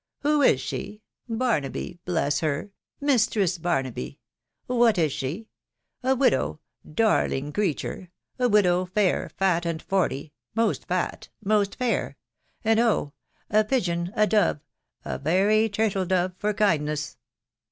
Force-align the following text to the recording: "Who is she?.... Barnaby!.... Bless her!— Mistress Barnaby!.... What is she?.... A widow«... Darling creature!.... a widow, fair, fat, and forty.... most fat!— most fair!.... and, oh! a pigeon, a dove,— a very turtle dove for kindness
"Who 0.23 0.41
is 0.41 0.59
she?.... 0.59 1.03
Barnaby!.... 1.29 1.99
Bless 2.05 2.39
her!— 2.39 2.71
Mistress 3.09 3.59
Barnaby!.... 3.59 4.17
What 4.65 4.97
is 4.97 5.11
she?.... 5.11 5.47
A 6.01 6.15
widow«... 6.15 6.59
Darling 7.03 7.51
creature!.... 7.53 8.09
a 8.39 8.49
widow, 8.49 8.85
fair, 8.87 9.29
fat, 9.37 9.63
and 9.63 9.79
forty.... 9.79 10.33
most 10.55 10.87
fat!— 10.87 11.29
most 11.53 11.75
fair!.... 11.75 12.17
and, 12.65 12.79
oh! 12.79 13.13
a 13.51 13.63
pigeon, 13.63 14.11
a 14.15 14.25
dove,— 14.25 14.59
a 15.05 15.19
very 15.19 15.69
turtle 15.69 16.07
dove 16.07 16.33
for 16.39 16.51
kindness 16.51 17.17